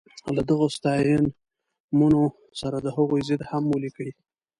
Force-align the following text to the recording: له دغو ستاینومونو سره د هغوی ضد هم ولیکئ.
له 0.35 0.41
دغو 0.49 0.67
ستاینومونو 0.77 2.21
سره 2.61 2.77
د 2.81 2.87
هغوی 2.95 3.21
ضد 3.29 3.41
هم 3.49 3.63
ولیکئ. 3.69 4.09